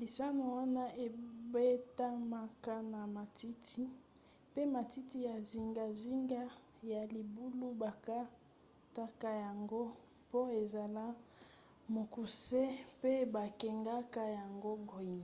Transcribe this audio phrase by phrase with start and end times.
[0.00, 3.82] lisano wana ebetamaka na matiti
[4.52, 6.42] pe matiti ya zingazinga
[6.92, 9.82] ya libulu bakataka yango
[10.28, 11.04] mpo ezala
[11.94, 12.62] mokuse
[13.00, 15.22] pe babengaka yango green